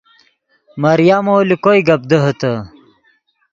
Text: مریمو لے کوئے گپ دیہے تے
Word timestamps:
مریمو 0.81 1.35
لے 1.47 1.55
کوئے 1.63 1.79
گپ 1.87 2.01
دیہے 2.09 2.33
تے 2.39 2.53